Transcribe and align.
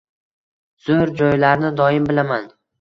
Zo‘r 0.87 1.13
joylarni 1.21 1.73
doim 1.83 2.11
bilaman. 2.11 2.53